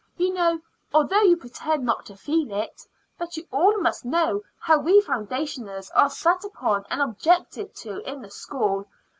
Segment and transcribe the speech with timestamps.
[0.17, 0.59] You know,
[0.95, 2.87] although you pretend not to feel it,
[3.19, 8.23] but you all must know how we foundationers are sat upon and objected to in
[8.23, 8.87] the school.